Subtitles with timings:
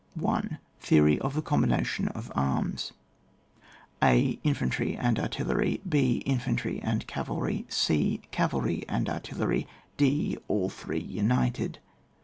[0.15, 0.57] 1.
[0.79, 2.91] Theory of the combination of arms:—
[4.13, 4.39] a.
[4.43, 5.79] Infantry and artillery.
[5.93, 6.23] h.
[6.25, 7.67] Infantry and cavalry.
[7.91, 8.17] e.
[8.31, 9.67] Cavalry and artillery.
[9.97, 10.39] d.
[10.47, 11.77] All three united.